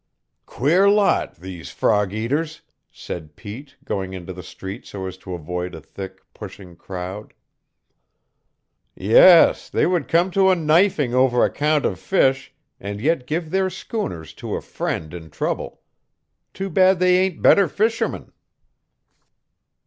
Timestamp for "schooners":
13.69-14.33